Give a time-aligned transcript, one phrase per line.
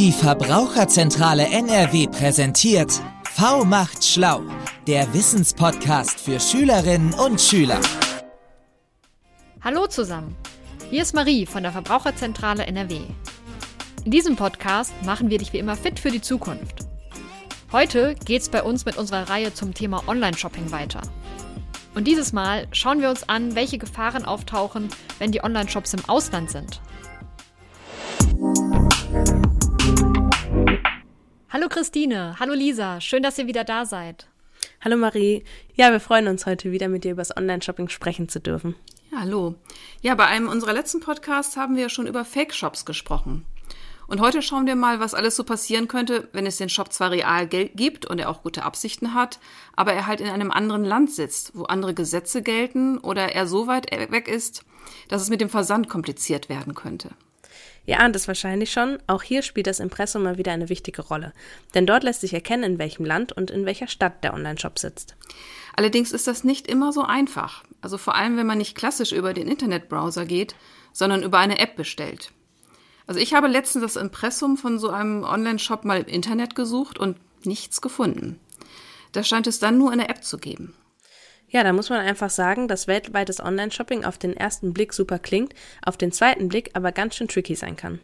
[0.00, 2.90] Die Verbraucherzentrale NRW präsentiert
[3.34, 4.40] V macht schlau,
[4.86, 7.78] der Wissenspodcast für Schülerinnen und Schüler.
[9.60, 10.34] Hallo zusammen.
[10.88, 13.00] Hier ist Marie von der Verbraucherzentrale NRW.
[14.06, 16.86] In diesem Podcast machen wir dich wie immer fit für die Zukunft.
[17.70, 21.02] Heute geht's bei uns mit unserer Reihe zum Thema Online-Shopping weiter.
[21.94, 24.88] Und dieses Mal schauen wir uns an, welche Gefahren auftauchen,
[25.18, 26.80] wenn die Online-Shops im Ausland sind.
[31.52, 34.28] Hallo Christine, hallo Lisa, schön, dass ihr wieder da seid.
[34.84, 35.42] Hallo Marie.
[35.74, 38.76] Ja, wir freuen uns heute wieder mit dir über das Online-Shopping sprechen zu dürfen.
[39.10, 39.56] Ja, hallo.
[40.00, 43.44] Ja, bei einem unserer letzten Podcasts haben wir schon über Fake-Shops gesprochen.
[44.06, 47.10] Und heute schauen wir mal, was alles so passieren könnte, wenn es den Shop zwar
[47.10, 49.40] real gibt und er auch gute Absichten hat,
[49.74, 53.66] aber er halt in einem anderen Land sitzt, wo andere Gesetze gelten oder er so
[53.66, 54.64] weit weg ist,
[55.08, 57.10] dass es mit dem Versand kompliziert werden könnte.
[57.86, 61.32] Ihr ahnt es wahrscheinlich schon, auch hier spielt das Impressum mal wieder eine wichtige Rolle.
[61.74, 65.16] Denn dort lässt sich erkennen, in welchem Land und in welcher Stadt der Online-Shop sitzt.
[65.74, 67.64] Allerdings ist das nicht immer so einfach.
[67.80, 70.54] Also vor allem, wenn man nicht klassisch über den Internetbrowser geht,
[70.92, 72.32] sondern über eine App bestellt.
[73.06, 77.16] Also ich habe letztens das Impressum von so einem Online-Shop mal im Internet gesucht und
[77.44, 78.38] nichts gefunden.
[79.12, 80.74] Da scheint es dann nur eine App zu geben.
[81.52, 85.52] Ja, da muss man einfach sagen, dass weltweites Online-Shopping auf den ersten Blick super klingt,
[85.84, 87.98] auf den zweiten Blick aber ganz schön tricky sein kann.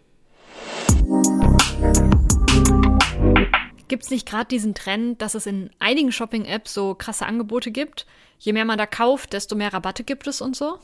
[3.87, 8.05] Gibt es nicht gerade diesen Trend, dass es in einigen Shopping-Apps so krasse Angebote gibt?
[8.41, 10.81] Je mehr man da kauft, desto mehr Rabatte gibt es und so?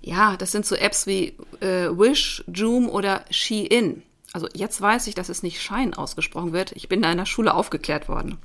[0.00, 4.04] Ja, das sind so Apps wie äh, Wish, Joom oder Shein.
[4.32, 6.70] Also jetzt weiß ich, dass es nicht Shine ausgesprochen wird.
[6.72, 8.38] Ich bin da in der Schule aufgeklärt worden.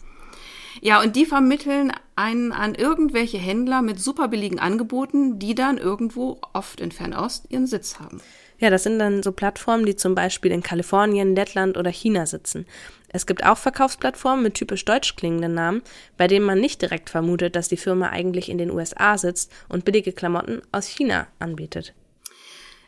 [0.80, 1.92] Ja, und die vermitteln
[2.22, 7.68] einen an irgendwelche Händler mit super billigen Angeboten, die dann irgendwo, oft in Fernost, ihren
[7.68, 8.22] Sitz haben.
[8.60, 12.68] Ja, das sind dann so Plattformen, die zum Beispiel in Kalifornien, Lettland oder China sitzen.
[13.10, 15.82] Es gibt auch Verkaufsplattformen mit typisch deutsch klingenden Namen,
[16.16, 19.84] bei denen man nicht direkt vermutet, dass die Firma eigentlich in den USA sitzt und
[19.84, 21.96] billige Klamotten aus China anbietet.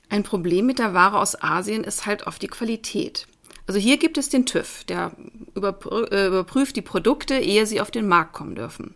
[0.10, 3.26] Ein Problem mit der Ware aus Asien ist halt oft die Qualität.
[3.66, 5.14] Also hier gibt es den TÜV, der
[5.56, 8.94] äh, überprüft die Produkte, ehe sie auf den Markt kommen dürfen.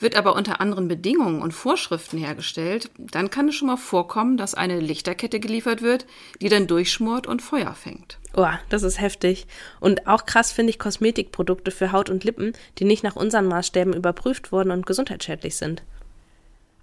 [0.00, 4.54] Wird aber unter anderen Bedingungen und Vorschriften hergestellt, dann kann es schon mal vorkommen, dass
[4.54, 6.06] eine Lichterkette geliefert wird,
[6.40, 8.18] die dann durchschmort und Feuer fängt.
[8.34, 9.46] Oh, das ist heftig.
[9.78, 13.92] Und auch krass finde ich Kosmetikprodukte für Haut und Lippen, die nicht nach unseren Maßstäben
[13.92, 15.82] überprüft wurden und gesundheitsschädlich sind.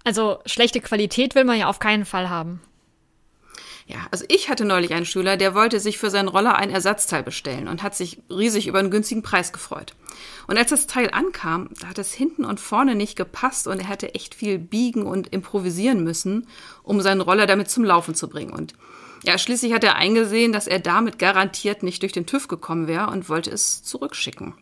[0.04, 2.60] Also schlechte Qualität will man ja auf keinen Fall haben.
[3.88, 7.22] Ja, also ich hatte neulich einen Schüler, der wollte sich für seinen Roller ein Ersatzteil
[7.22, 9.94] bestellen und hat sich riesig über einen günstigen Preis gefreut.
[10.46, 13.88] Und als das Teil ankam, da hat es hinten und vorne nicht gepasst und er
[13.88, 16.46] hatte echt viel biegen und improvisieren müssen,
[16.82, 18.52] um seinen Roller damit zum Laufen zu bringen.
[18.52, 18.74] Und
[19.24, 23.06] ja, schließlich hat er eingesehen, dass er damit garantiert nicht durch den TÜV gekommen wäre
[23.08, 24.52] und wollte es zurückschicken.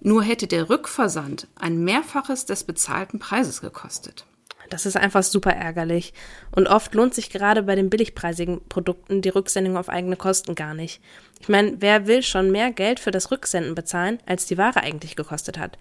[0.00, 4.24] Nur hätte der Rückversand ein Mehrfaches des bezahlten Preises gekostet.
[4.70, 6.14] Das ist einfach super ärgerlich.
[6.52, 10.74] Und oft lohnt sich gerade bei den billigpreisigen Produkten die Rücksendung auf eigene Kosten gar
[10.74, 11.02] nicht.
[11.40, 15.16] Ich meine, wer will schon mehr Geld für das Rücksenden bezahlen, als die Ware eigentlich
[15.16, 15.76] gekostet hat?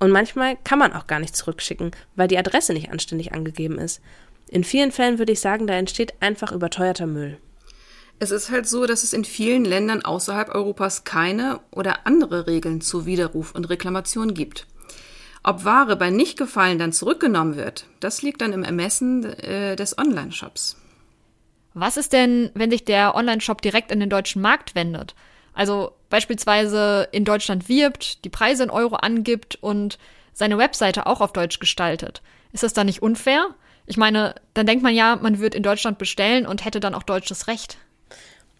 [0.00, 4.00] Und manchmal kann man auch gar nicht zurückschicken, weil die Adresse nicht anständig angegeben ist.
[4.48, 7.38] In vielen Fällen würde ich sagen, da entsteht einfach überteuerter Müll.
[8.20, 12.80] Es ist halt so, dass es in vielen Ländern außerhalb Europas keine oder andere Regeln
[12.80, 14.66] zu Widerruf und Reklamation gibt.
[15.46, 20.76] Ob Ware bei Nichtgefallen dann zurückgenommen wird, das liegt dann im Ermessen äh, des Online-Shops.
[21.74, 25.14] Was ist denn, wenn sich der Online-Shop direkt in den deutschen Markt wendet?
[25.52, 29.98] Also beispielsweise in Deutschland wirbt, die Preise in Euro angibt und
[30.32, 32.22] seine Webseite auch auf Deutsch gestaltet.
[32.52, 33.48] Ist das dann nicht unfair?
[33.84, 37.02] Ich meine, dann denkt man ja, man würde in Deutschland bestellen und hätte dann auch
[37.02, 37.76] deutsches Recht.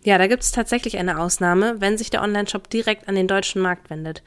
[0.04, 3.62] Ja, da gibt es tatsächlich eine Ausnahme, wenn sich der Online-Shop direkt an den deutschen
[3.62, 4.22] Markt wendet.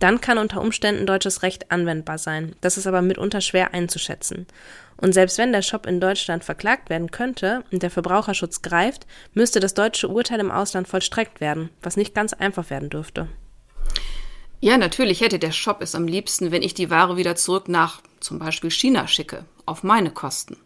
[0.00, 2.56] Dann kann unter Umständen deutsches Recht anwendbar sein.
[2.60, 4.48] Das ist aber mitunter schwer einzuschätzen.
[4.96, 9.60] Und selbst wenn der Shop in Deutschland verklagt werden könnte und der Verbraucherschutz greift, müsste
[9.60, 13.28] das deutsche Urteil im Ausland vollstreckt werden, was nicht ganz einfach werden dürfte.
[14.58, 18.02] Ja, natürlich hätte der Shop es am liebsten, wenn ich die Ware wieder zurück nach
[18.18, 20.56] zum Beispiel China schicke, auf meine Kosten.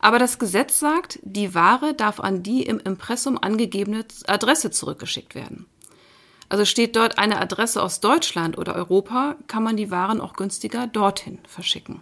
[0.00, 5.66] Aber das Gesetz sagt, die Ware darf an die im Impressum angegebene Adresse zurückgeschickt werden.
[6.48, 10.86] Also steht dort eine Adresse aus Deutschland oder Europa, kann man die Waren auch günstiger
[10.86, 12.00] dorthin verschicken.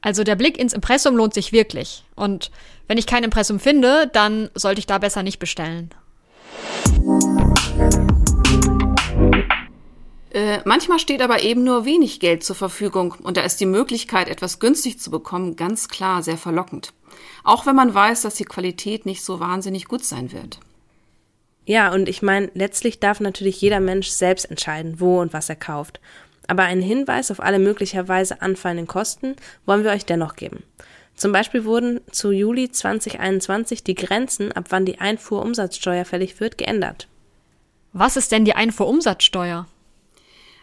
[0.00, 2.04] Also der Blick ins Impressum lohnt sich wirklich.
[2.14, 2.50] Und
[2.86, 5.90] wenn ich kein Impressum finde, dann sollte ich da besser nicht bestellen.
[10.30, 14.28] Äh, manchmal steht aber eben nur wenig Geld zur Verfügung und da ist die Möglichkeit,
[14.28, 16.92] etwas günstig zu bekommen, ganz klar sehr verlockend.
[17.44, 20.60] Auch wenn man weiß, dass die Qualität nicht so wahnsinnig gut sein wird.
[21.64, 25.56] Ja, und ich meine, letztlich darf natürlich jeder Mensch selbst entscheiden, wo und was er
[25.56, 26.00] kauft.
[26.46, 29.36] Aber einen Hinweis auf alle möglicherweise anfallenden Kosten
[29.66, 30.62] wollen wir euch dennoch geben.
[31.14, 37.08] Zum Beispiel wurden zu Juli 2021 die Grenzen, ab wann die Einfuhrumsatzsteuer fällig wird, geändert.
[37.92, 39.66] Was ist denn die Einfuhrumsatzsteuer?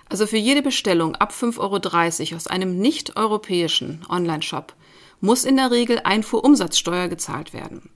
[0.10, 4.74] Also für jede Bestellung ab 5,30 Euro aus einem nicht-europäischen Online-Shop
[5.20, 7.90] muss in der Regel Einfuhrumsatzsteuer gezahlt werden.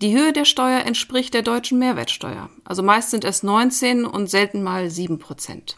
[0.00, 2.50] Die Höhe der Steuer entspricht der deutschen Mehrwertsteuer.
[2.64, 5.76] Also meist sind es 19 und selten mal 7 Prozent.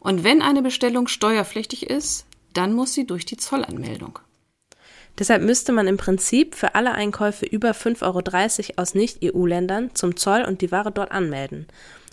[0.00, 4.18] Und wenn eine Bestellung steuerpflichtig ist, dann muss sie durch die Zollanmeldung.
[5.18, 10.44] Deshalb müsste man im Prinzip für alle Einkäufe über 5,30 Euro aus Nicht-EU-Ländern zum Zoll
[10.46, 11.66] und die Ware dort anmelden.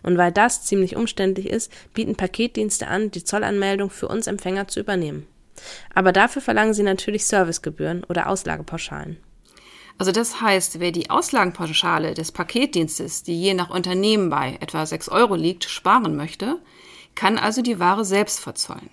[0.03, 4.81] Und weil das ziemlich umständlich ist, bieten Paketdienste an, die Zollanmeldung für uns Empfänger zu
[4.81, 5.25] übernehmen.
[5.95, 9.17] Aber dafür verlangen sie natürlich Servicegebühren oder Auslagepauschalen.
[9.97, 15.09] Also das heißt, wer die Auslagenpauschale des Paketdienstes, die je nach Unternehmen bei etwa 6
[15.09, 16.59] Euro liegt, sparen möchte,
[17.15, 18.89] kann also die Ware selbst verzollen.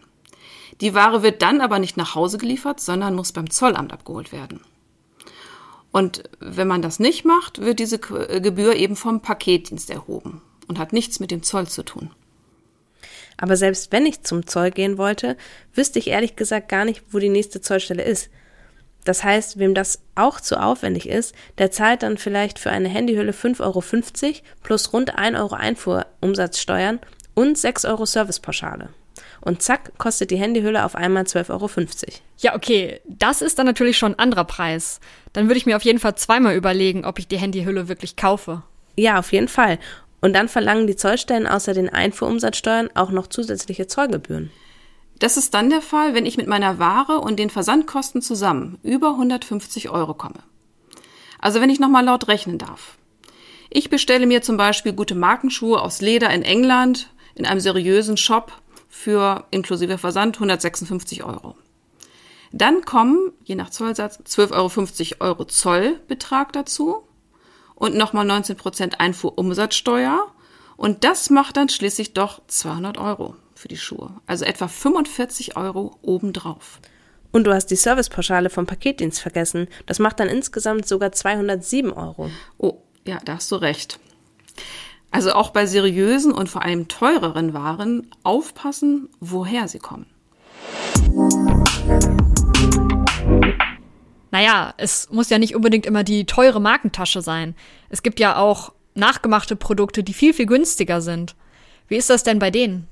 [0.80, 4.60] Die Ware wird dann aber nicht nach Hause geliefert, sondern muss beim Zollamt abgeholt werden.
[5.90, 10.92] Und wenn man das nicht macht, wird diese Gebühr eben vom Paketdienst erhoben und hat
[10.92, 12.10] nichts mit dem Zoll zu tun.
[13.36, 15.36] Aber selbst wenn ich zum Zoll gehen wollte,
[15.74, 18.30] wüsste ich ehrlich gesagt gar nicht, wo die nächste Zollstelle ist.
[19.04, 23.32] Das heißt, wem das auch zu aufwendig ist, der zahlt dann vielleicht für eine Handyhülle
[23.32, 23.82] 5,50 Euro
[24.62, 27.00] plus rund 1 Euro Einfuhrumsatzsteuern
[27.34, 28.90] und 6 Euro Servicepauschale
[29.40, 31.70] und zack, kostet die Handyhülle auf einmal 12,50 Euro.
[32.38, 35.00] Ja, okay, das ist dann natürlich schon ein anderer Preis.
[35.32, 38.62] Dann würde ich mir auf jeden Fall zweimal überlegen, ob ich die Handyhülle wirklich kaufe.
[38.96, 39.78] Ja, auf jeden Fall.
[40.20, 44.50] Und dann verlangen die Zollstellen außer den Einfuhrumsatzsteuern auch noch zusätzliche Zollgebühren.
[45.18, 49.10] Das ist dann der Fall, wenn ich mit meiner Ware und den Versandkosten zusammen über
[49.10, 50.42] 150 Euro komme.
[51.38, 52.96] Also wenn ich nochmal laut rechnen darf.
[53.70, 58.52] Ich bestelle mir zum Beispiel gute Markenschuhe aus Leder in England in einem seriösen Shop
[58.88, 61.54] für inklusive Versand 156 Euro.
[62.52, 67.04] Dann kommen, je nach Zollsatz, 12,50 Euro, Zollbetrag dazu
[67.80, 70.26] und nochmal 19 Prozent Einfuhrumsatzsteuer.
[70.76, 74.12] Und das macht dann schließlich doch 200 Euro für die Schuhe.
[74.26, 76.78] Also etwa 45 Euro obendrauf.
[77.32, 79.66] Und du hast die Servicepauschale vom Paketdienst vergessen.
[79.86, 82.30] Das macht dann insgesamt sogar 207 Euro.
[82.58, 83.98] Oh, ja, da hast du recht.
[85.10, 90.06] Also auch bei seriösen und vor allem teureren Waren aufpassen, woher sie kommen.
[94.30, 97.54] Naja, es muss ja nicht unbedingt immer die teure Markentasche sein.
[97.88, 101.34] Es gibt ja auch nachgemachte Produkte, die viel, viel günstiger sind.
[101.88, 102.86] Wie ist das denn bei denen?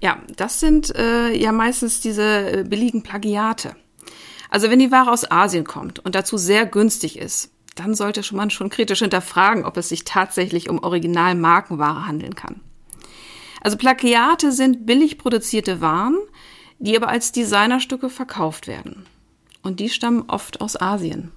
[0.00, 3.74] Ja, das sind äh, ja meistens diese äh, billigen Plagiate.
[4.50, 8.50] Also wenn die Ware aus Asien kommt und dazu sehr günstig ist, dann sollte man
[8.50, 12.60] schon kritisch hinterfragen, ob es sich tatsächlich um Original-Markenware handeln kann.
[13.60, 16.16] Also Plagiate sind billig produzierte Waren,
[16.78, 19.06] die aber als Designerstücke verkauft werden.
[19.68, 21.30] Und die stammen oft aus Asien.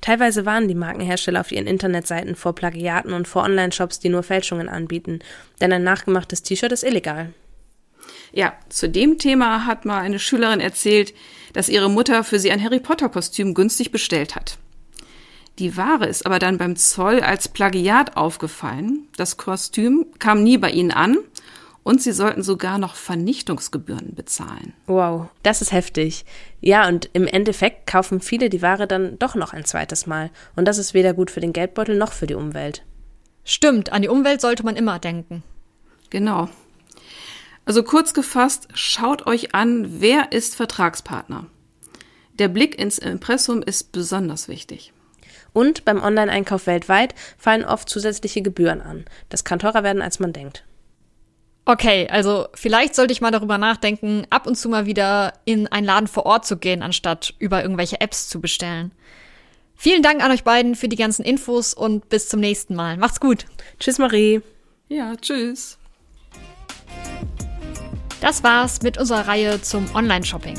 [0.00, 4.68] Teilweise warnen die Markenhersteller auf ihren Internetseiten vor Plagiaten und vor Online-Shops, die nur Fälschungen
[4.68, 5.18] anbieten,
[5.60, 7.32] denn ein nachgemachtes T-Shirt ist illegal.
[8.32, 11.14] Ja, zu dem Thema hat mal eine Schülerin erzählt,
[11.52, 14.56] dass ihre Mutter für sie ein Harry Potter-Kostüm günstig bestellt hat.
[15.58, 19.08] Die Ware ist aber dann beim Zoll als Plagiat aufgefallen.
[19.16, 21.18] Das Kostüm kam nie bei ihnen an
[21.88, 24.74] und sie sollten sogar noch Vernichtungsgebühren bezahlen.
[24.84, 26.26] Wow, das ist heftig.
[26.60, 30.28] Ja, und im Endeffekt kaufen viele die Ware dann doch noch ein zweites Mal.
[30.54, 32.84] Und das ist weder gut für den Geldbeutel noch für die Umwelt.
[33.42, 35.42] Stimmt, an die Umwelt sollte man immer denken.
[36.10, 36.50] Genau.
[37.64, 41.46] Also kurz gefasst, schaut euch an, wer ist Vertragspartner.
[42.34, 44.92] Der Blick ins Impressum ist besonders wichtig.
[45.54, 49.06] Und beim Online-Einkauf weltweit fallen oft zusätzliche Gebühren an.
[49.30, 50.67] Das kann teurer werden, als man denkt.
[51.68, 55.84] Okay, also vielleicht sollte ich mal darüber nachdenken, ab und zu mal wieder in einen
[55.84, 58.90] Laden vor Ort zu gehen, anstatt über irgendwelche Apps zu bestellen.
[59.74, 62.96] Vielen Dank an euch beiden für die ganzen Infos und bis zum nächsten Mal.
[62.96, 63.44] Macht's gut.
[63.78, 64.40] Tschüss, Marie.
[64.88, 65.76] Ja, tschüss.
[68.22, 70.58] Das war's mit unserer Reihe zum Online-Shopping.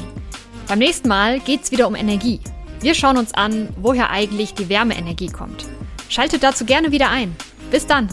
[0.68, 2.40] Beim nächsten Mal geht's wieder um Energie.
[2.82, 5.66] Wir schauen uns an, woher eigentlich die Wärmeenergie kommt.
[6.08, 7.36] Schaltet dazu gerne wieder ein.
[7.72, 8.10] Bis dann!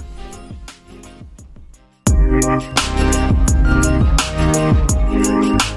[2.42, 2.62] Thank
[5.70, 5.75] you.